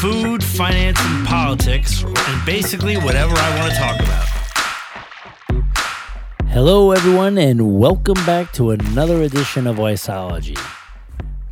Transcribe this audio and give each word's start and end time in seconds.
Food, 0.00 0.42
finance, 0.42 0.98
and 0.98 1.26
politics, 1.26 2.02
and 2.02 2.46
basically 2.46 2.96
whatever 2.96 3.34
I 3.36 3.58
want 3.58 3.70
to 3.70 3.78
talk 3.78 4.00
about. 4.00 4.24
Hello, 6.48 6.92
everyone, 6.92 7.36
and 7.36 7.78
welcome 7.78 8.14
back 8.24 8.50
to 8.54 8.70
another 8.70 9.22
edition 9.22 9.66
of 9.66 9.76
Weissology. 9.76 10.58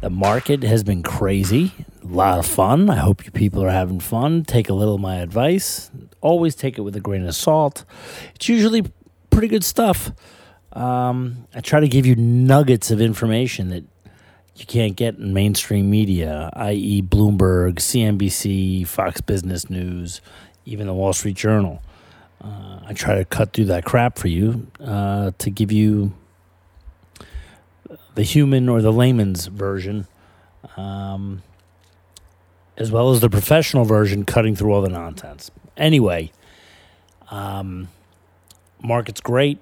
The 0.00 0.08
market 0.08 0.62
has 0.62 0.82
been 0.82 1.02
crazy, 1.02 1.72
a 2.02 2.06
lot 2.06 2.38
of 2.38 2.46
fun. 2.46 2.88
I 2.88 2.96
hope 2.96 3.26
you 3.26 3.30
people 3.30 3.62
are 3.62 3.68
having 3.68 4.00
fun. 4.00 4.44
Take 4.44 4.70
a 4.70 4.74
little 4.74 4.94
of 4.94 5.02
my 5.02 5.16
advice. 5.16 5.90
Always 6.22 6.54
take 6.54 6.78
it 6.78 6.80
with 6.80 6.96
a 6.96 7.00
grain 7.00 7.26
of 7.26 7.34
salt. 7.34 7.84
It's 8.34 8.48
usually 8.48 8.90
pretty 9.28 9.48
good 9.48 9.62
stuff. 9.62 10.10
Um, 10.72 11.46
I 11.54 11.60
try 11.60 11.80
to 11.80 11.88
give 11.88 12.06
you 12.06 12.16
nuggets 12.16 12.90
of 12.90 13.00
information 13.00 13.70
that 13.70 13.84
you 14.54 14.66
can't 14.66 14.96
get 14.96 15.16
in 15.16 15.32
mainstream 15.32 15.88
media, 15.88 16.50
i.e., 16.54 17.00
Bloomberg, 17.02 17.76
CNBC, 17.76 18.86
Fox 18.86 19.20
Business 19.20 19.70
News, 19.70 20.20
even 20.64 20.86
the 20.86 20.94
Wall 20.94 21.12
Street 21.12 21.36
Journal. 21.36 21.80
Uh, 22.42 22.80
I 22.86 22.92
try 22.92 23.16
to 23.16 23.24
cut 23.24 23.52
through 23.52 23.66
that 23.66 23.84
crap 23.84 24.18
for 24.18 24.28
you 24.28 24.66
uh, 24.80 25.32
to 25.38 25.50
give 25.50 25.72
you 25.72 26.12
the 28.14 28.22
human 28.22 28.68
or 28.68 28.82
the 28.82 28.92
layman's 28.92 29.46
version, 29.46 30.06
um, 30.76 31.42
as 32.76 32.90
well 32.90 33.10
as 33.10 33.20
the 33.20 33.30
professional 33.30 33.84
version, 33.84 34.24
cutting 34.24 34.56
through 34.56 34.72
all 34.72 34.82
the 34.82 34.88
nonsense. 34.88 35.50
Anyway, 35.76 36.32
um, 37.30 37.88
market's 38.82 39.20
great, 39.20 39.58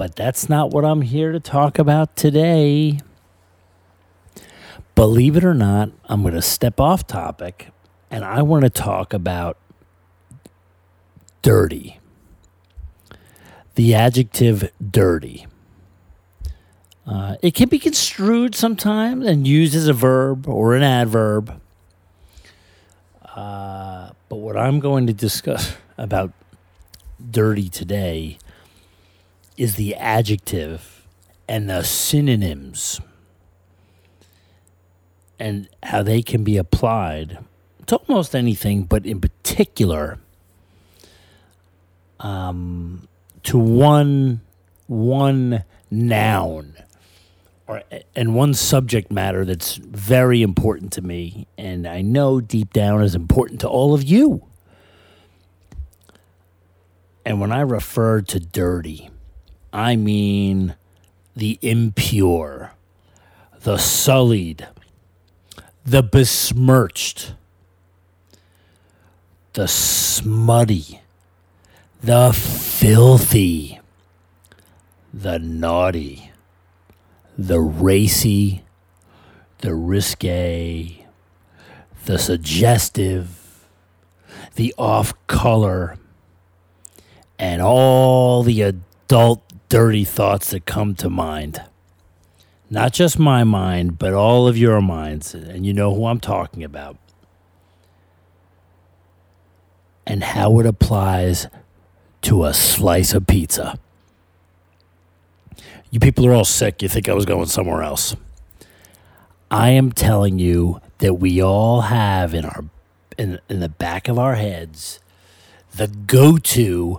but 0.00 0.16
that's 0.16 0.48
not 0.48 0.70
what 0.70 0.82
I'm 0.82 1.02
here 1.02 1.30
to 1.30 1.38
talk 1.38 1.78
about 1.78 2.16
today. 2.16 3.00
Believe 4.94 5.36
it 5.36 5.44
or 5.44 5.52
not, 5.52 5.90
I'm 6.06 6.22
going 6.22 6.32
to 6.32 6.40
step 6.40 6.80
off 6.80 7.06
topic 7.06 7.68
and 8.10 8.24
I 8.24 8.40
want 8.40 8.64
to 8.64 8.70
talk 8.70 9.12
about 9.12 9.58
dirty. 11.42 12.00
The 13.74 13.94
adjective 13.94 14.72
dirty. 14.90 15.46
Uh, 17.06 17.36
it 17.42 17.54
can 17.54 17.68
be 17.68 17.78
construed 17.78 18.54
sometimes 18.54 19.26
and 19.26 19.46
used 19.46 19.74
as 19.74 19.86
a 19.86 19.92
verb 19.92 20.48
or 20.48 20.74
an 20.74 20.82
adverb. 20.82 21.60
Uh, 23.36 24.12
but 24.30 24.36
what 24.36 24.56
I'm 24.56 24.80
going 24.80 25.06
to 25.08 25.12
discuss 25.12 25.76
about 25.98 26.32
dirty 27.30 27.68
today 27.68 28.38
is 29.60 29.74
the 29.74 29.94
adjective 29.96 31.06
and 31.46 31.68
the 31.68 31.82
synonyms 31.84 32.98
and 35.38 35.68
how 35.82 36.02
they 36.02 36.22
can 36.22 36.42
be 36.42 36.56
applied 36.56 37.36
to 37.84 37.96
almost 37.96 38.34
anything, 38.34 38.84
but 38.84 39.04
in 39.04 39.20
particular 39.20 40.18
um, 42.20 43.06
to 43.42 43.58
one 43.58 44.40
one 44.86 45.62
noun 45.90 46.74
or 47.66 47.82
and 48.16 48.34
one 48.34 48.54
subject 48.54 49.10
matter 49.10 49.44
that's 49.44 49.76
very 49.76 50.40
important 50.40 50.90
to 50.94 51.02
me, 51.02 51.46
and 51.58 51.86
I 51.86 52.00
know 52.00 52.40
deep 52.40 52.72
down 52.72 53.02
is 53.02 53.14
important 53.14 53.60
to 53.60 53.68
all 53.68 53.92
of 53.92 54.02
you. 54.02 54.46
And 57.26 57.42
when 57.42 57.52
I 57.52 57.60
refer 57.60 58.22
to 58.22 58.40
dirty, 58.40 59.10
I 59.72 59.96
mean 59.96 60.74
the 61.36 61.58
impure, 61.62 62.72
the 63.60 63.78
sullied, 63.78 64.66
the 65.84 66.02
besmirched, 66.02 67.34
the 69.52 69.68
smutty, 69.68 71.00
the 72.02 72.32
filthy, 72.32 73.80
the 75.12 75.38
naughty, 75.38 76.32
the 77.38 77.60
racy, 77.60 78.62
the 79.58 79.74
risque, 79.74 81.06
the 82.04 82.18
suggestive, 82.18 83.66
the 84.56 84.74
off 84.78 85.14
color, 85.26 85.96
and 87.38 87.62
all 87.62 88.42
the 88.42 88.62
adult 88.62 89.42
dirty 89.70 90.04
thoughts 90.04 90.50
that 90.50 90.66
come 90.66 90.94
to 90.96 91.08
mind. 91.08 91.62
Not 92.68 92.92
just 92.92 93.18
my 93.18 93.44
mind, 93.44 93.98
but 93.98 94.12
all 94.12 94.46
of 94.46 94.58
your 94.58 94.82
minds. 94.82 95.32
And 95.34 95.64
you 95.64 95.72
know 95.72 95.94
who 95.94 96.04
I'm 96.04 96.20
talking 96.20 96.62
about. 96.62 96.98
And 100.06 100.22
how 100.22 100.60
it 100.60 100.66
applies 100.66 101.46
to 102.22 102.44
a 102.44 102.52
slice 102.52 103.14
of 103.14 103.26
pizza. 103.26 103.78
You 105.90 106.00
people 106.00 106.26
are 106.26 106.34
all 106.34 106.44
sick. 106.44 106.82
You 106.82 106.88
think 106.88 107.08
I 107.08 107.14
was 107.14 107.24
going 107.24 107.46
somewhere 107.46 107.82
else. 107.82 108.14
I 109.50 109.70
am 109.70 109.90
telling 109.92 110.38
you 110.38 110.80
that 110.98 111.14
we 111.14 111.42
all 111.42 111.82
have 111.82 112.34
in 112.34 112.44
our 112.44 112.64
in, 113.18 113.40
in 113.48 113.60
the 113.60 113.68
back 113.68 114.08
of 114.08 114.18
our 114.18 114.34
heads 114.34 115.00
the 115.74 115.88
go-to 115.88 116.98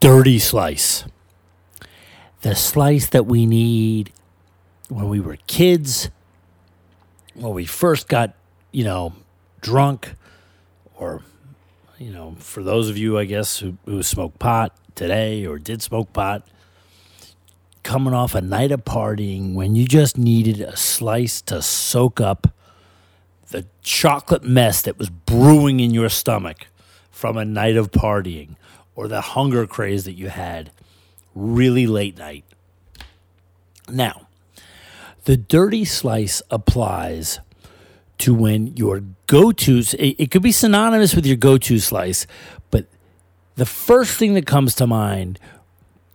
dirty 0.00 0.38
slice. 0.38 1.04
The 2.42 2.54
slice 2.54 3.08
that 3.10 3.26
we 3.26 3.46
need 3.46 4.12
when 4.88 5.08
we 5.08 5.20
were 5.20 5.38
kids, 5.46 6.10
when 7.34 7.54
we 7.54 7.64
first 7.64 8.08
got, 8.08 8.34
you 8.72 8.84
know, 8.84 9.14
drunk, 9.60 10.14
or, 10.96 11.22
you 11.98 12.12
know, 12.12 12.34
for 12.38 12.62
those 12.62 12.90
of 12.90 12.98
you, 12.98 13.16
I 13.18 13.24
guess, 13.24 13.60
who, 13.60 13.76
who 13.86 14.02
smoke 14.02 14.38
pot 14.38 14.76
today 14.94 15.46
or 15.46 15.58
did 15.58 15.82
smoke 15.82 16.12
pot, 16.12 16.46
coming 17.82 18.12
off 18.12 18.34
a 18.34 18.40
night 18.40 18.72
of 18.72 18.84
partying 18.84 19.54
when 19.54 19.74
you 19.74 19.86
just 19.86 20.18
needed 20.18 20.60
a 20.60 20.76
slice 20.76 21.40
to 21.42 21.62
soak 21.62 22.20
up 22.20 22.48
the 23.50 23.66
chocolate 23.82 24.44
mess 24.44 24.82
that 24.82 24.98
was 24.98 25.10
brewing 25.10 25.80
in 25.80 25.92
your 25.92 26.08
stomach 26.08 26.66
from 27.10 27.36
a 27.36 27.44
night 27.44 27.76
of 27.76 27.90
partying 27.90 28.56
or 28.94 29.08
the 29.08 29.20
hunger 29.20 29.66
craze 29.66 30.04
that 30.04 30.12
you 30.12 30.28
had 30.28 30.70
really 31.34 31.86
late 31.86 32.18
night. 32.18 32.44
Now, 33.88 34.28
the 35.24 35.36
dirty 35.36 35.84
slice 35.84 36.42
applies 36.50 37.40
to 38.18 38.34
when 38.34 38.76
your 38.76 39.02
go 39.26 39.52
tos, 39.52 39.94
it, 39.94 40.16
it 40.18 40.30
could 40.30 40.42
be 40.42 40.52
synonymous 40.52 41.14
with 41.14 41.26
your 41.26 41.36
go 41.36 41.58
to 41.58 41.78
slice, 41.78 42.26
but 42.70 42.86
the 43.56 43.66
first 43.66 44.16
thing 44.16 44.34
that 44.34 44.46
comes 44.46 44.74
to 44.76 44.86
mind 44.86 45.38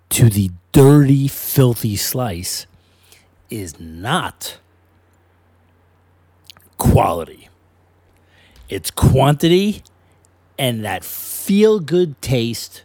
to 0.09 0.29
the 0.29 0.51
dirty, 0.71 1.27
filthy 1.27 1.95
slice 1.95 2.65
is 3.49 3.79
not 3.79 4.57
quality. 6.77 7.49
It's 8.69 8.91
quantity 8.91 9.83
and 10.57 10.83
that 10.83 11.03
feel 11.03 11.79
good 11.79 12.21
taste 12.21 12.83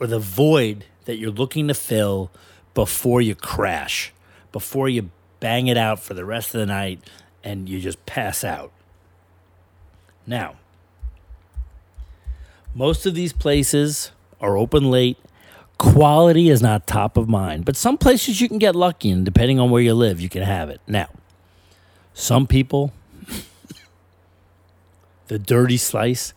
or 0.00 0.06
the 0.06 0.18
void 0.18 0.84
that 1.04 1.16
you're 1.16 1.30
looking 1.30 1.68
to 1.68 1.74
fill 1.74 2.30
before 2.74 3.20
you 3.20 3.34
crash, 3.34 4.12
before 4.50 4.88
you 4.88 5.10
bang 5.40 5.66
it 5.66 5.76
out 5.76 5.98
for 5.98 6.14
the 6.14 6.24
rest 6.24 6.54
of 6.54 6.60
the 6.60 6.66
night 6.66 7.00
and 7.42 7.68
you 7.68 7.80
just 7.80 8.04
pass 8.06 8.44
out. 8.44 8.72
Now, 10.26 10.56
most 12.74 13.06
of 13.06 13.14
these 13.14 13.32
places 13.32 14.12
are 14.40 14.56
open 14.56 14.90
late. 14.90 15.18
Quality 15.78 16.48
is 16.48 16.62
not 16.62 16.86
top 16.86 17.16
of 17.16 17.28
mind, 17.28 17.64
but 17.64 17.76
some 17.76 17.98
places 17.98 18.40
you 18.40 18.48
can 18.48 18.58
get 18.58 18.76
lucky, 18.76 19.10
and 19.10 19.24
depending 19.24 19.58
on 19.58 19.70
where 19.70 19.82
you 19.82 19.94
live, 19.94 20.20
you 20.20 20.28
can 20.28 20.42
have 20.42 20.70
it. 20.70 20.80
Now, 20.86 21.08
some 22.14 22.46
people, 22.46 22.92
the 25.26 25.38
dirty 25.38 25.76
slice 25.76 26.34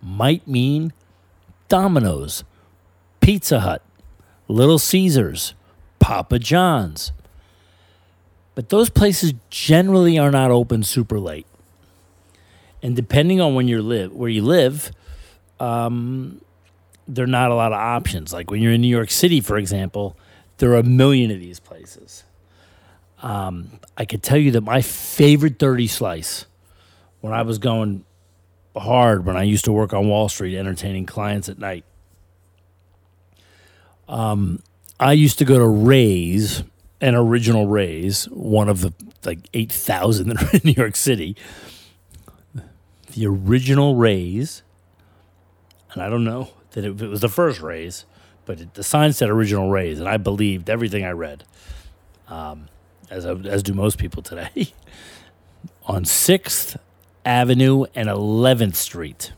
might 0.00 0.48
mean 0.48 0.92
Domino's, 1.68 2.42
Pizza 3.20 3.60
Hut, 3.60 3.82
Little 4.48 4.78
Caesars, 4.78 5.54
Papa 5.98 6.38
John's. 6.38 7.12
But 8.54 8.70
those 8.70 8.88
places 8.88 9.34
generally 9.50 10.18
are 10.18 10.30
not 10.30 10.50
open 10.50 10.82
super 10.82 11.18
late. 11.20 11.46
And 12.82 12.96
depending 12.96 13.40
on 13.40 13.54
when 13.54 13.68
you 13.68 13.82
live, 13.82 14.12
where 14.12 14.30
you 14.30 14.42
live, 14.42 14.92
um, 15.60 16.40
there 17.08 17.24
are 17.24 17.28
not 17.28 17.50
a 17.50 17.54
lot 17.54 17.72
of 17.72 17.78
options. 17.78 18.32
Like 18.32 18.50
when 18.50 18.62
you're 18.62 18.72
in 18.72 18.80
New 18.80 18.88
York 18.88 19.10
City, 19.10 19.40
for 19.40 19.56
example, 19.56 20.16
there 20.58 20.70
are 20.72 20.76
a 20.76 20.82
million 20.82 21.30
of 21.30 21.40
these 21.40 21.60
places. 21.60 22.24
Um, 23.22 23.80
I 23.96 24.04
could 24.04 24.22
tell 24.22 24.38
you 24.38 24.50
that 24.52 24.62
my 24.62 24.82
favorite 24.82 25.58
dirty 25.58 25.86
slice 25.86 26.46
when 27.20 27.32
I 27.32 27.42
was 27.42 27.58
going 27.58 28.04
hard 28.76 29.24
when 29.24 29.36
I 29.36 29.42
used 29.42 29.64
to 29.64 29.72
work 29.72 29.92
on 29.92 30.08
Wall 30.08 30.28
Street 30.28 30.56
entertaining 30.56 31.06
clients 31.06 31.48
at 31.48 31.58
night. 31.58 31.84
Um, 34.08 34.62
I 34.98 35.12
used 35.12 35.38
to 35.38 35.44
go 35.44 35.58
to 35.58 35.66
Ray's 35.66 36.62
an 37.00 37.14
original 37.14 37.66
Rays, 37.66 38.24
one 38.26 38.68
of 38.68 38.80
the 38.80 38.92
like 39.24 39.48
8,000 39.52 40.28
that 40.28 40.42
are 40.42 40.50
in 40.52 40.60
New 40.64 40.72
York 40.72 40.96
City. 40.96 41.36
The 43.12 43.26
original 43.26 43.96
Rays, 43.96 44.62
and 45.92 46.02
I 46.02 46.08
don't 46.08 46.24
know 46.24 46.50
that 46.72 46.84
it, 46.84 47.00
it 47.00 47.08
was 47.08 47.20
the 47.20 47.28
first 47.28 47.60
Rays, 47.60 48.04
but 48.44 48.60
it, 48.60 48.74
the 48.74 48.82
sign 48.82 49.12
said 49.12 49.28
original 49.30 49.70
Rays, 49.70 49.98
and 49.98 50.08
I 50.08 50.16
believed 50.16 50.68
everything 50.68 51.04
I 51.04 51.10
read, 51.10 51.44
um, 52.28 52.68
as, 53.10 53.24
I, 53.24 53.32
as 53.32 53.62
do 53.62 53.72
most 53.72 53.98
people 53.98 54.22
today, 54.22 54.72
on 55.86 56.04
6th 56.04 56.78
Avenue 57.24 57.84
and 57.94 58.08
11th 58.08 58.76
Street. 58.76 59.32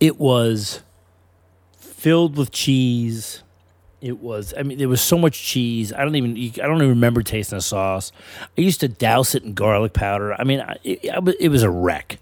It 0.00 0.18
was 0.18 0.82
filled 2.04 2.36
with 2.36 2.50
cheese. 2.50 3.42
It 4.02 4.18
was. 4.20 4.52
I 4.58 4.62
mean, 4.62 4.76
there 4.76 4.90
was 4.90 5.00
so 5.00 5.16
much 5.16 5.42
cheese. 5.42 5.90
I 5.90 6.04
don't 6.04 6.14
even. 6.16 6.36
I 6.36 6.66
don't 6.66 6.76
even 6.76 6.90
remember 6.90 7.22
tasting 7.22 7.56
the 7.56 7.62
sauce. 7.62 8.12
I 8.58 8.60
used 8.60 8.80
to 8.80 8.88
douse 8.88 9.34
it 9.34 9.42
in 9.42 9.54
garlic 9.54 9.94
powder. 9.94 10.34
I 10.38 10.44
mean, 10.44 10.62
it, 10.84 11.22
was- 11.24 11.36
it 11.40 11.48
was 11.48 11.62
a 11.62 11.70
wreck. 11.70 12.18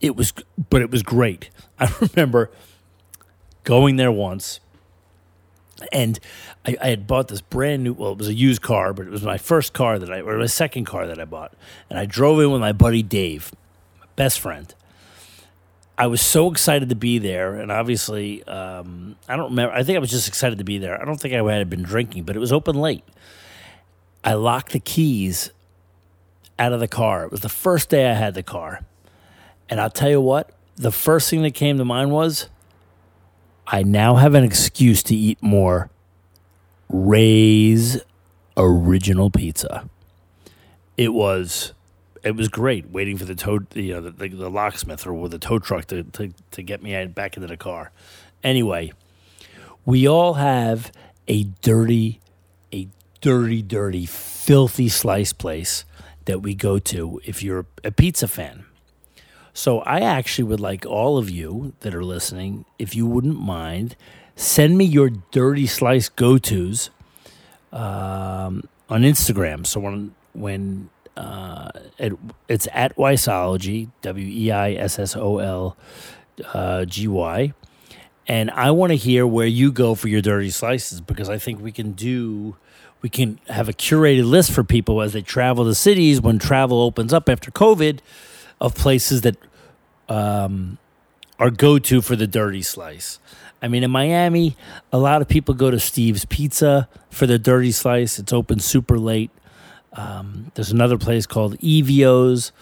It 0.00 0.16
was, 0.16 0.32
but 0.68 0.82
it 0.82 0.90
was 0.90 1.04
great. 1.04 1.50
I 1.78 1.88
remember 2.00 2.50
going 3.62 3.94
there 3.94 4.10
once, 4.10 4.58
and 5.92 6.18
I, 6.66 6.76
I 6.82 6.88
had 6.88 7.06
bought 7.06 7.28
this 7.28 7.40
brand 7.40 7.84
new. 7.84 7.92
Well, 7.92 8.10
it 8.10 8.18
was 8.18 8.26
a 8.28 8.34
used 8.34 8.62
car, 8.62 8.92
but 8.92 9.06
it 9.06 9.10
was 9.10 9.22
my 9.22 9.38
first 9.38 9.72
car 9.72 10.00
that 10.00 10.10
I, 10.12 10.22
or 10.22 10.36
my 10.38 10.46
second 10.46 10.86
car 10.86 11.06
that 11.06 11.20
I 11.20 11.24
bought, 11.24 11.54
and 11.88 12.00
I 12.00 12.06
drove 12.06 12.40
in 12.40 12.50
with 12.50 12.60
my 12.60 12.72
buddy 12.72 13.04
Dave, 13.04 13.52
my 14.00 14.06
best 14.16 14.40
friend. 14.40 14.74
I 15.96 16.08
was 16.08 16.20
so 16.20 16.50
excited 16.50 16.88
to 16.88 16.96
be 16.96 17.18
there, 17.18 17.54
and 17.54 17.70
obviously, 17.70 18.42
um, 18.44 19.16
I 19.28 19.36
don't 19.36 19.50
remember. 19.50 19.74
I 19.74 19.84
think 19.84 19.96
I 19.96 20.00
was 20.00 20.10
just 20.10 20.26
excited 20.26 20.58
to 20.58 20.64
be 20.64 20.78
there. 20.78 21.00
I 21.00 21.04
don't 21.04 21.20
think 21.20 21.34
I 21.34 21.52
had 21.52 21.70
been 21.70 21.82
drinking, 21.82 22.24
but 22.24 22.34
it 22.34 22.40
was 22.40 22.52
open 22.52 22.74
late. 22.76 23.04
I 24.24 24.34
locked 24.34 24.72
the 24.72 24.80
keys 24.80 25.50
out 26.58 26.72
of 26.72 26.80
the 26.80 26.88
car. 26.88 27.24
It 27.24 27.30
was 27.30 27.40
the 27.40 27.48
first 27.48 27.90
day 27.90 28.10
I 28.10 28.14
had 28.14 28.34
the 28.34 28.42
car, 28.42 28.80
and 29.68 29.80
I'll 29.80 29.90
tell 29.90 30.10
you 30.10 30.20
what. 30.20 30.50
The 30.76 30.90
first 30.90 31.30
thing 31.30 31.42
that 31.42 31.54
came 31.54 31.78
to 31.78 31.84
mind 31.84 32.10
was, 32.10 32.48
I 33.64 33.84
now 33.84 34.16
have 34.16 34.34
an 34.34 34.42
excuse 34.42 35.04
to 35.04 35.14
eat 35.14 35.40
more 35.40 35.90
Ray's 36.88 38.00
original 38.56 39.30
pizza. 39.30 39.88
It 40.96 41.12
was 41.12 41.73
it 42.24 42.34
was 42.34 42.48
great 42.48 42.90
waiting 42.90 43.16
for 43.16 43.24
the 43.24 43.34
tow 43.34 43.60
you 43.74 43.94
know 43.94 44.00
the, 44.00 44.10
the, 44.10 44.28
the 44.28 44.50
locksmith 44.50 45.06
or 45.06 45.28
the 45.28 45.38
tow 45.38 45.58
truck 45.58 45.84
to, 45.86 46.02
to, 46.02 46.32
to 46.50 46.62
get 46.62 46.82
me 46.82 47.06
back 47.06 47.36
into 47.36 47.46
the 47.46 47.56
car. 47.56 47.92
Anyway 48.42 48.92
we 49.84 50.08
all 50.08 50.34
have 50.34 50.90
a 51.28 51.44
dirty 51.62 52.20
a 52.72 52.88
dirty 53.20 53.62
dirty 53.62 54.06
filthy 54.06 54.88
slice 54.88 55.32
place 55.32 55.84
that 56.24 56.40
we 56.40 56.54
go 56.54 56.78
to 56.78 57.20
if 57.24 57.42
you're 57.42 57.66
a 57.84 57.90
pizza 57.90 58.26
fan. 58.26 58.64
So 59.52 59.80
i 59.80 60.00
actually 60.00 60.44
would 60.44 60.60
like 60.60 60.84
all 60.86 61.18
of 61.18 61.30
you 61.30 61.74
that 61.80 61.94
are 61.94 62.04
listening 62.04 62.64
if 62.78 62.96
you 62.96 63.06
wouldn't 63.06 63.38
mind 63.38 63.94
send 64.36 64.76
me 64.76 64.84
your 64.84 65.10
dirty 65.30 65.66
slice 65.66 66.08
go-to's 66.08 66.90
um, 67.72 68.64
on 68.88 69.02
instagram. 69.02 69.66
So 69.66 69.80
when 69.80 70.14
when 70.32 70.90
uh, 71.16 71.70
it, 71.98 72.12
it's 72.48 72.68
at 72.72 72.96
Weissology, 72.96 73.88
W 74.02 74.26
E 74.26 74.50
I 74.50 74.72
S 74.72 74.98
S 74.98 75.16
O 75.16 75.38
L 75.38 75.76
uh, 76.52 76.84
G 76.84 77.08
Y. 77.08 77.52
And 78.26 78.50
I 78.50 78.70
want 78.70 78.90
to 78.90 78.96
hear 78.96 79.26
where 79.26 79.46
you 79.46 79.70
go 79.70 79.94
for 79.94 80.08
your 80.08 80.22
dirty 80.22 80.50
slices 80.50 81.00
because 81.00 81.28
I 81.28 81.38
think 81.38 81.60
we 81.60 81.72
can 81.72 81.92
do, 81.92 82.56
we 83.02 83.10
can 83.10 83.38
have 83.48 83.68
a 83.68 83.72
curated 83.72 84.24
list 84.24 84.50
for 84.50 84.64
people 84.64 85.02
as 85.02 85.12
they 85.12 85.20
travel 85.20 85.64
the 85.64 85.74
cities 85.74 86.20
when 86.22 86.38
travel 86.38 86.80
opens 86.80 87.12
up 87.12 87.28
after 87.28 87.50
COVID 87.50 88.00
of 88.60 88.74
places 88.74 89.20
that 89.22 89.36
um, 90.08 90.78
are 91.38 91.50
go 91.50 91.78
to 91.78 92.00
for 92.00 92.16
the 92.16 92.26
dirty 92.26 92.62
slice. 92.62 93.18
I 93.60 93.68
mean, 93.68 93.82
in 93.82 93.90
Miami, 93.90 94.56
a 94.92 94.98
lot 94.98 95.22
of 95.22 95.28
people 95.28 95.54
go 95.54 95.70
to 95.70 95.80
Steve's 95.80 96.24
Pizza 96.24 96.88
for 97.10 97.26
the 97.26 97.38
dirty 97.38 97.72
slice. 97.72 98.18
It's 98.18 98.32
open 98.32 98.58
super 98.58 98.98
late. 98.98 99.30
Um, 99.94 100.50
there's 100.54 100.72
another 100.72 100.98
place 100.98 101.26
called 101.26 101.58
Evio's, 101.60 102.52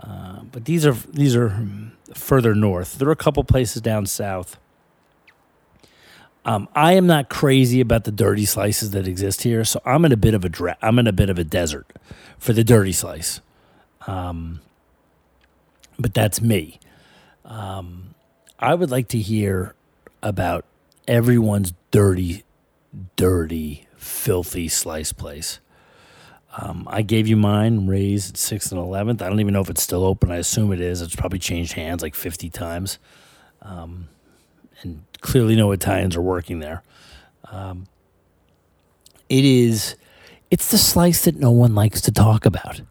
uh, 0.00 0.40
but 0.50 0.64
these 0.64 0.84
are 0.84 0.92
these 0.92 1.36
are 1.36 1.66
further 2.14 2.54
north. 2.54 2.98
There 2.98 3.08
are 3.08 3.12
a 3.12 3.16
couple 3.16 3.44
places 3.44 3.80
down 3.82 4.06
south. 4.06 4.58
Um, 6.44 6.68
I 6.74 6.94
am 6.94 7.06
not 7.06 7.28
crazy 7.28 7.80
about 7.80 8.02
the 8.02 8.10
dirty 8.10 8.44
slices 8.44 8.90
that 8.90 9.06
exist 9.06 9.42
here, 9.42 9.64
so 9.64 9.80
I'm 9.84 10.04
in 10.04 10.10
a 10.10 10.16
bit 10.16 10.34
of 10.34 10.44
a 10.44 10.48
dra- 10.48 10.76
I'm 10.82 10.98
in 10.98 11.06
a 11.06 11.12
bit 11.12 11.30
of 11.30 11.38
a 11.38 11.44
desert 11.44 11.86
for 12.36 12.52
the 12.52 12.64
dirty 12.64 12.92
slice. 12.92 13.40
Um, 14.08 14.60
but 15.98 16.14
that's 16.14 16.40
me. 16.40 16.80
Um, 17.44 18.14
I 18.58 18.74
would 18.74 18.90
like 18.90 19.06
to 19.08 19.18
hear 19.18 19.74
about 20.20 20.64
everyone's 21.06 21.72
dirty, 21.92 22.42
dirty, 23.14 23.86
filthy 23.96 24.68
slice 24.68 25.12
place. 25.12 25.60
Um, 26.54 26.86
I 26.90 27.02
gave 27.02 27.26
you 27.26 27.36
mine, 27.36 27.86
Rays 27.86 28.28
at 28.28 28.36
6th 28.36 28.72
and 28.72 28.80
11th. 28.80 29.22
I 29.22 29.28
don't 29.28 29.40
even 29.40 29.54
know 29.54 29.62
if 29.62 29.70
it's 29.70 29.82
still 29.82 30.04
open. 30.04 30.30
I 30.30 30.36
assume 30.36 30.72
it 30.72 30.80
is. 30.80 31.00
It's 31.00 31.16
probably 31.16 31.38
changed 31.38 31.72
hands 31.72 32.02
like 32.02 32.14
50 32.14 32.50
times. 32.50 32.98
Um, 33.62 34.08
and 34.82 35.04
clearly, 35.20 35.56
no 35.56 35.72
Italians 35.72 36.14
are 36.14 36.22
working 36.22 36.58
there. 36.58 36.82
Um, 37.50 37.86
it 39.28 39.44
is, 39.44 39.96
it's 40.50 40.70
the 40.70 40.78
slice 40.78 41.24
that 41.24 41.36
no 41.36 41.50
one 41.50 41.74
likes 41.74 42.02
to 42.02 42.12
talk 42.12 42.44
about. 42.44 42.82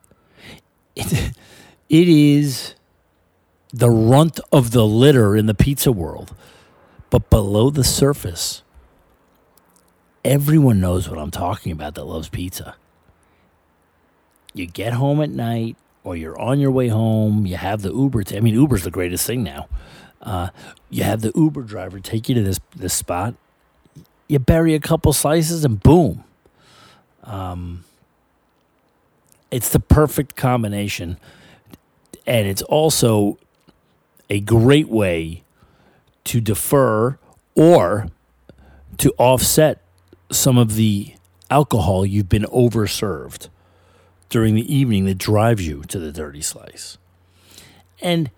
It, 0.96 1.34
it 1.88 2.10
is 2.10 2.74
the 3.72 3.90
runt 3.90 4.40
of 4.52 4.72
the 4.72 4.86
litter 4.86 5.36
in 5.36 5.46
the 5.46 5.54
pizza 5.54 5.92
world. 5.92 6.36
But 7.12 7.30
below 7.30 7.70
the 7.70 7.84
surface, 7.84 8.64
everyone 10.26 10.80
knows 10.80 11.08
what 11.08 11.20
I'm 11.20 11.32
talking 11.32 11.72
about 11.72 11.96
that 11.96 12.06
loves 12.06 12.30
pizza 12.30 12.76
you 14.54 14.68
get 14.68 14.94
home 14.94 15.22
at 15.22 15.30
night 15.30 15.76
or 16.04 16.16
you're 16.16 16.40
on 16.40 16.60
your 16.60 16.72
way 16.72 16.88
home, 16.88 17.46
you 17.46 17.58
have 17.58 17.82
the 17.82 17.94
Uber. 17.94 18.24
T- 18.24 18.38
I 18.38 18.40
mean, 18.40 18.56
Uber's 18.56 18.84
the 18.84 18.92
greatest 18.92 19.26
thing 19.26 19.44
now. 19.44 19.68
Uh, 20.22 20.50
you 20.90 21.04
have 21.04 21.22
the 21.22 21.32
Uber 21.36 21.64
driver 21.64 22.00
take 22.00 22.30
you 22.30 22.36
to 22.36 22.42
this 22.42 22.60
this 22.76 22.94
spot. 22.94 23.36
You 24.28 24.40
bury 24.40 24.76
a 24.76 24.80
couple 24.80 25.14
slices 25.14 25.66
and 25.66 25.82
boom. 25.82 26.24
Um, 27.24 27.84
it's 29.50 29.70
the 29.70 29.80
perfect 29.80 30.36
combination, 30.36 31.18
and 32.26 32.48
it's 32.48 32.62
also 32.62 33.38
a 34.30 34.40
great 34.40 34.88
way 34.88 35.44
to 36.24 36.40
defer 36.40 37.18
or 37.56 38.08
to 38.98 39.14
offset 39.18 39.82
some 40.32 40.58
of 40.58 40.76
the 40.76 41.14
alcohol 41.50 42.06
you've 42.06 42.30
been 42.30 42.44
overserved 42.44 43.50
during 44.32 44.56
the 44.56 44.74
evening 44.74 45.06
that 45.06 45.18
drives 45.18 45.68
you 45.68 45.84
to 45.84 46.00
the 46.00 46.12
dirty 46.12 46.42
slice. 46.42 46.98
And 48.02 48.32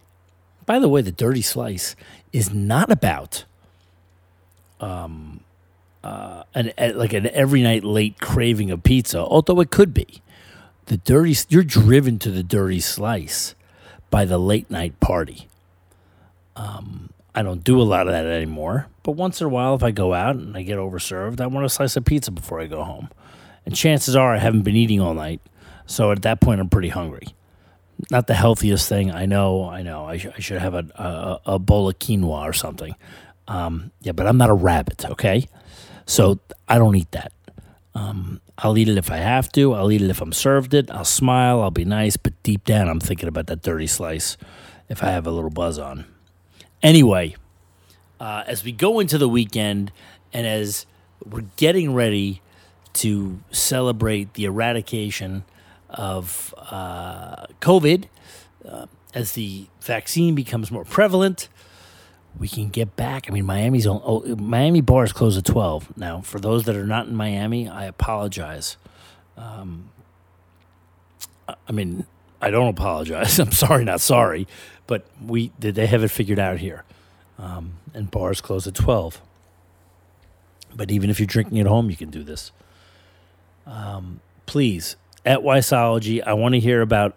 by 0.66 0.80
the 0.80 0.90
way, 0.90 1.02
the 1.02 1.12
dirty 1.12 1.44
slice 1.44 1.96
is 2.34 2.52
not 2.54 2.92
about 2.92 3.46
um, 4.82 5.42
uh, 6.04 6.44
an 6.54 6.74
like 6.96 7.14
an 7.14 7.28
every 7.28 7.62
night 7.62 7.84
late 7.84 8.20
craving 8.20 8.72
of 8.72 8.84
pizza, 8.84 9.20
although 9.20 9.62
it 9.62 9.72
could 9.72 9.94
be. 9.94 10.22
The 10.88 10.98
dirty 10.98 11.36
you're 11.48 11.64
driven 11.64 12.20
to 12.20 12.32
the 12.32 12.44
dirty 12.44 12.82
slice 12.82 13.56
by 14.10 14.26
the 14.26 14.38
late 14.38 14.70
night 14.70 15.00
party. 15.00 15.48
Um, 16.56 17.12
I 17.36 17.44
don't 17.44 17.64
do 17.64 17.80
a 17.80 17.84
lot 17.84 18.08
of 18.08 18.14
that 18.14 18.26
anymore, 18.26 18.88
but 19.04 19.14
once 19.14 19.42
in 19.42 19.46
a 19.46 19.50
while, 19.50 19.76
if 19.76 19.84
I 19.84 19.92
go 19.92 20.14
out 20.14 20.36
and 20.36 20.58
I 20.58 20.64
get 20.64 20.78
overserved, 20.78 21.40
I 21.40 21.48
want 21.48 21.66
a 21.66 21.70
slice 21.70 21.96
of 21.96 22.04
pizza 22.04 22.32
before 22.32 22.60
I 22.60 22.66
go 22.66 22.84
home. 22.84 23.10
And 23.66 23.76
chances 23.76 24.16
are 24.16 24.34
I 24.34 24.40
haven't 24.40 24.64
been 24.64 24.76
eating 24.76 25.00
all 25.00 25.14
night. 25.14 25.40
So 25.86 26.12
at 26.12 26.22
that 26.24 26.42
point, 26.42 26.62
I'm 26.62 26.70
pretty 26.70 26.90
hungry. 26.90 27.28
Not 28.12 28.28
the 28.28 28.34
healthiest 28.34 28.90
thing. 28.90 29.12
I 29.12 29.26
know. 29.26 29.70
I 29.70 29.82
know. 29.82 30.06
I, 30.06 30.18
sh- 30.18 30.28
I 30.36 30.40
should 30.40 30.60
have 30.60 30.74
a, 30.74 30.86
a, 30.96 31.54
a 31.54 31.60
bowl 31.60 31.90
of 31.90 32.00
quinoa 32.00 32.44
or 32.44 32.54
something. 32.54 32.96
Um, 33.48 33.92
yeah, 34.02 34.14
but 34.14 34.28
I'm 34.28 34.38
not 34.38 34.50
a 34.50 34.54
rabbit, 34.54 35.06
okay? 35.06 35.48
So 36.06 36.40
I 36.68 36.78
don't 36.78 36.96
eat 36.96 37.12
that. 37.12 37.32
Um, 37.96 38.42
I'll 38.58 38.78
eat 38.78 38.90
it 38.90 38.98
if 38.98 39.12
I 39.12 39.18
have 39.18 39.52
to. 39.54 39.74
I'll 39.74 39.92
eat 39.92 40.02
it 40.02 40.10
if 40.10 40.22
I'm 40.22 40.34
served 40.34 40.74
it. 40.74 40.90
I'll 40.90 41.06
smile. 41.06 41.62
I'll 41.62 41.72
be 41.72 41.86
nice. 41.86 42.18
But 42.18 42.34
deep 42.44 42.66
down, 42.66 42.88
I'm 42.90 43.00
thinking 43.00 43.30
about 43.30 43.48
that 43.48 43.62
dirty 43.62 43.88
slice 43.88 44.38
if 44.90 45.04
I 45.04 45.12
have 45.12 45.28
a 45.28 45.32
little 45.32 45.50
buzz 45.50 45.78
on. 45.78 46.06
Anyway, 46.82 47.36
uh, 48.20 48.44
as 48.48 48.64
we 48.64 48.72
go 48.72 49.00
into 49.00 49.18
the 49.18 49.30
weekend 49.30 49.92
and 50.32 50.48
as 50.48 50.86
we're 51.26 51.46
getting 51.56 51.94
ready 51.94 52.42
to 52.94 53.40
celebrate 53.52 54.34
the 54.34 54.46
eradication 54.46 55.44
of 55.94 56.54
uh, 56.58 57.46
COVID, 57.62 58.06
uh, 58.68 58.88
as 59.14 59.34
the 59.34 59.68
vaccine 59.82 60.36
becomes 60.36 60.72
more 60.72 60.86
prevalent, 60.86 61.50
we 62.38 62.48
can 62.48 62.70
get 62.70 62.96
back. 62.96 63.30
I 63.30 63.34
mean, 63.34 63.46
Miami's 63.46 63.86
on, 63.86 64.02
oh, 64.04 64.36
Miami 64.36 64.82
bars 64.82 65.14
close 65.14 65.38
at 65.38 65.46
twelve 65.46 65.96
now. 65.98 66.22
For 66.22 66.40
those 66.40 66.64
that 66.66 66.76
are 66.76 66.86
not 66.88 67.08
in 67.08 67.16
Miami, 67.16 67.70
I 67.70 67.86
apologize. 67.86 68.78
Um, 69.38 69.92
I- 71.48 71.72
mean, 71.72 72.06
I 72.42 72.50
don't 72.50 72.70
apologize. 72.70 73.40
I'm 73.40 73.52
sorry, 73.52 73.84
not 73.86 74.02
sorry, 74.02 74.48
but 74.88 75.06
we 75.24 75.52
they 75.60 75.86
have 75.86 76.04
it 76.04 76.10
figured 76.10 76.40
out 76.40 76.58
here, 76.58 76.84
um, 77.38 77.74
and 77.94 78.10
bars 78.10 78.42
close 78.42 78.66
at 78.66 78.74
twelve. 78.74 79.22
But 80.76 80.90
even 80.90 81.12
if 81.12 81.20
you're 81.20 81.28
drinking 81.28 81.60
at 81.60 81.68
home, 81.68 81.92
you 81.92 81.96
can 81.96 82.10
do 82.10 82.24
this. 82.24 82.52
Um, 83.68 84.22
please, 84.48 84.96
at 85.26 85.40
Weissology, 85.40 86.22
I 86.26 86.34
want 86.34 86.54
to 86.54 86.60
hear 86.60 86.82
about 86.82 87.16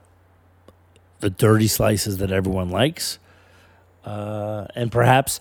the 1.21 1.31
dirty 1.31 1.67
slices 1.67 2.19
that 2.19 2.31
everyone 2.31 2.71
likes. 2.71 3.19
Uh, 4.05 4.67
and 4.75 4.93
perhaps 4.93 5.41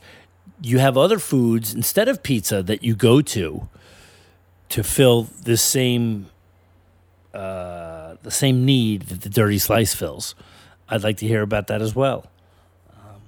you 0.61 0.79
have 0.79 0.97
other 0.97 1.19
foods 1.19 1.73
instead 1.73 2.07
of 2.07 2.23
pizza 2.23 2.63
that 2.63 2.83
you 2.83 2.95
go 2.95 3.21
to 3.21 3.69
to 4.69 4.83
fill 4.83 5.23
this 5.43 5.61
same 5.61 6.27
uh, 7.33 8.15
the 8.23 8.31
same 8.31 8.65
need 8.65 9.03
that 9.03 9.21
the 9.21 9.29
dirty 9.29 9.59
slice 9.59 9.93
fills. 9.93 10.35
I'd 10.87 11.03
like 11.03 11.17
to 11.17 11.27
hear 11.27 11.41
about 11.41 11.67
that 11.67 11.81
as 11.81 11.93
well. 11.93 12.31
Um, 12.93 13.21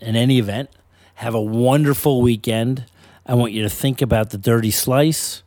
in 0.00 0.16
any 0.16 0.38
event, 0.38 0.70
have 1.16 1.34
a 1.34 1.40
wonderful 1.40 2.22
weekend. 2.22 2.86
I 3.26 3.34
want 3.34 3.52
you 3.52 3.62
to 3.62 3.68
think 3.68 4.00
about 4.00 4.30
the 4.30 4.38
dirty 4.38 4.70
slice, 4.70 5.42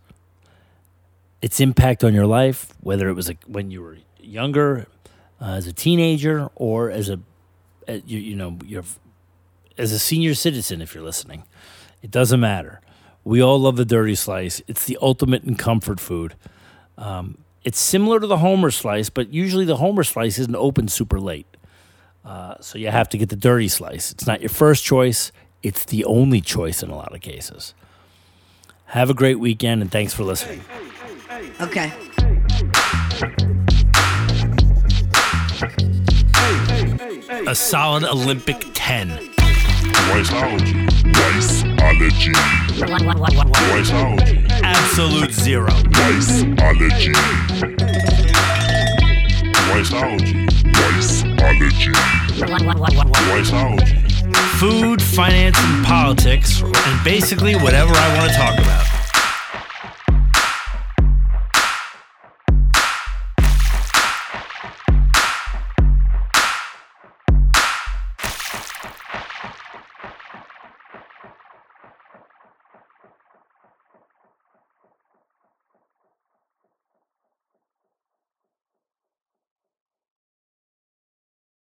its 1.44 1.60
impact 1.60 2.06
on 2.06 2.14
your 2.14 2.26
life, 2.26 2.74
whether 2.80 3.10
it 3.10 3.14
was 3.14 3.28
like 3.28 3.44
when 3.46 3.70
you 3.70 3.82
were 3.82 3.98
younger, 4.18 4.88
uh, 5.42 5.56
as 5.56 5.68
a 5.68 5.74
teenager, 5.74 6.50
or 6.56 6.90
as 6.90 7.10
a, 7.10 7.20
uh, 7.90 8.00
you, 8.06 8.18
you 8.18 8.36
know, 8.36 8.58
you're 8.66 8.86
as 9.78 9.92
a 9.92 10.00
senior 10.00 10.34
citizen. 10.36 10.82
If 10.82 10.96
you're 10.96 11.04
listening, 11.04 11.44
it 12.02 12.10
doesn't 12.10 12.40
matter. 12.40 12.80
We 13.26 13.42
all 13.42 13.60
love 13.60 13.76
the 13.76 13.84
dirty 13.84 14.16
slice. 14.16 14.62
It's 14.68 14.86
the 14.86 14.98
ultimate 15.02 15.44
in 15.44 15.56
comfort 15.56 16.00
food. 16.00 16.36
Um, 16.98 17.40
it's 17.66 17.80
similar 17.80 18.22
to 18.22 18.28
the 18.28 18.38
Homer 18.38 18.72
slice, 18.72 19.10
but 19.10 19.34
usually 19.34 19.66
the 19.66 19.78
Homer 19.78 20.06
slice 20.06 20.40
isn't 20.40 20.56
open 20.56 20.88
super 20.88 21.20
late. 21.20 21.48
Uh, 22.24 22.56
so 22.62 22.78
you 22.78 22.88
have 22.88 23.10
to 23.10 23.18
get 23.18 23.28
the 23.28 23.36
dirty 23.36 23.68
slice. 23.68 24.14
It's 24.14 24.26
not 24.26 24.40
your 24.40 24.50
first 24.50 24.86
choice, 24.86 25.34
it's 25.62 25.84
the 25.84 26.06
only 26.06 26.40
choice 26.40 26.82
in 26.82 26.90
a 26.90 26.96
lot 26.96 27.14
of 27.14 27.20
cases. 27.20 27.74
Have 28.86 29.10
a 29.10 29.14
great 29.14 29.40
weekend 29.40 29.82
and 29.82 29.92
thanks 29.92 30.14
for 30.14 30.24
listening. 30.24 30.62
Okay. 31.62 31.94
A 37.48 37.56
solid 37.56 38.04
Olympic 38.04 38.66
10. 38.74 39.10
Weissology. 40.10 40.88
Weissology. 41.14 42.34
Weissology. 43.72 44.50
Absolute 44.64 45.32
zero. 45.32 45.70
Weissology. 45.70 47.14
Weissology. 49.70 50.48
Weissology. 50.74 51.94
Weissology. 53.30 53.98
Food, 54.60 55.02
finance, 55.02 55.58
and 55.60 55.86
politics, 55.86 56.62
and 56.62 57.04
basically 57.04 57.56
whatever 57.56 57.94
I 57.94 58.18
want 58.18 58.32
to 58.32 58.38
talk 58.38 58.58
about. 58.60 58.93